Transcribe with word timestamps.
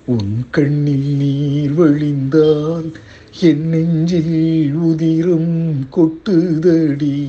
உன் 0.06 0.46
கண்ணில் 0.52 1.16
நீர் 1.16 1.74
வழிந்தால் 1.74 2.94
என் 3.42 3.68
நெஞ்சில் 3.68 4.76
உதிரம் 4.76 5.88
கொட்டுதடி. 5.92 7.28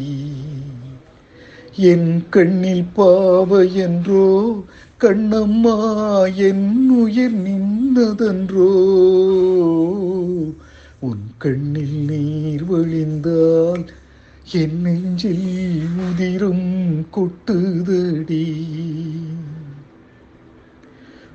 என் 1.76 2.24
கண்ணில் 2.30 2.86
பாவ 2.94 3.64
என்றோ 3.64 4.64
கண்ணம்மா 5.00 5.76
என் 6.34 6.90
உயிர் 6.90 7.34
நின்றதன்றோ 7.34 8.70
உன் 11.02 11.30
கண்ணில் 11.38 12.04
நீர் 12.08 12.64
வழிந்தால் 12.64 13.86
என் 14.52 14.80
நெஞ்சில் 14.80 15.80
உதிரும் 15.96 17.06
கொட்டுதடி. 17.16 18.52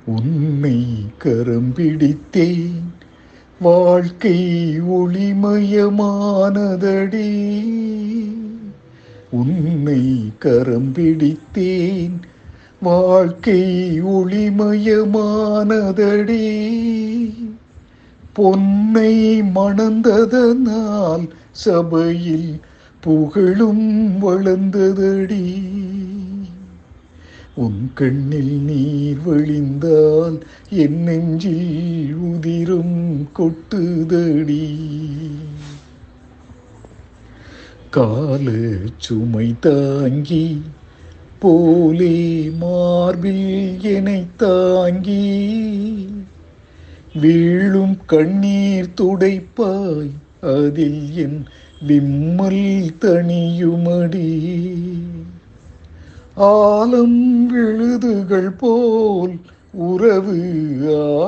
உன்னை 0.06 0.86
கரம் 1.18 1.72
பிடித்தேன் 1.74 2.82
வாழ்க்கை 3.60 4.38
ஒளிமயமானதடி. 4.80 6.02
உன்னை 9.30 10.32
கரம் 10.38 10.92
பிடித்தேன் 10.92 12.20
வாழ்க்கை 12.80 14.02
ஒளிமயமானதடி. 14.02 15.16
பொன்னை 18.38 19.42
மணந்ததனால் 19.42 21.28
சபையில் 21.52 22.60
புகழும் 23.00 23.86
வளர்ந்ததடி. 24.22 25.46
உன் 27.54 27.90
கண்ணில் 27.94 28.60
நீர் 28.60 29.18
வழிந்தால் 29.26 30.40
என் 30.70 31.00
நெஞ்சில் 31.02 32.14
உதிரும் 32.14 33.28
கொட்டுதடி. 33.38 34.66
கால 37.90 38.50
சுமை 38.96 39.54
தாங்கி 39.60 40.62
போலே 41.38 42.50
மார்பில் 42.60 43.82
என்னை 43.82 44.26
தாங்கி 44.36 45.26
வீழும் 47.14 47.96
கண்ணீர் 48.06 48.94
துடைப்பாய். 49.00 50.10
அதில் 50.42 51.14
என் 51.14 51.44
விம்மல் 51.86 52.90
தனியுமடி 53.00 54.38
ஆலம் 56.36 57.46
விழுதுகள் 57.46 58.50
போல் 58.50 59.36
உறவு 59.72 60.40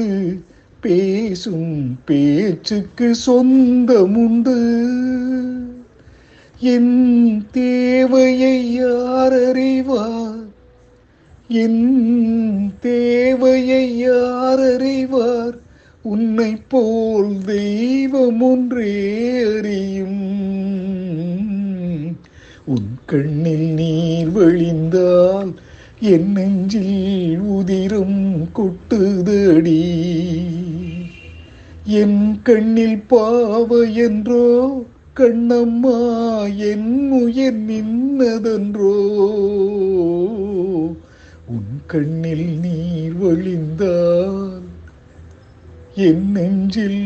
பேசும் 0.80 1.98
பேச்சுக்கு 2.04 3.14
சொந்தம் 3.14 4.16
உண்டு. 4.16 4.86
என் 6.58 7.46
தேவையை 7.50 8.72
யார் 8.72 9.32
அறிவார்? 9.32 10.47
என் 11.50 12.72
தேவையை 12.80 13.98
யார் 13.98 14.60
அறிவார் 14.60 15.58
உன்னை 16.02 16.56
போல் 16.68 17.36
தெய்வம் 17.46 18.40
ஒன்றே 18.40 19.30
அறியும். 19.58 20.30
உன் 22.64 22.98
கண்ணில் 23.06 23.74
நீர் 23.74 24.28
வழிந்தால் 24.28 25.54
என் 26.00 26.32
நெஞ்சில் 26.32 27.38
உதிரும் 27.38 28.48
கொட்டுதடி. 28.54 29.86
என் 31.84 32.40
கண்ணில் 32.42 33.02
பாவ 33.06 33.82
என்றோ 33.82 34.84
கண்ணம்மா 35.16 35.98
என் 36.56 37.10
உயர் 37.10 37.58
நின்னதென்றோ. 37.58 39.16
உன் 41.48 41.74
கண்ணில் 41.86 42.48
நீர் 42.60 43.16
வழிந்தால் 43.16 44.66
என் 45.96 46.26
நெஞ்சில் 46.32 47.02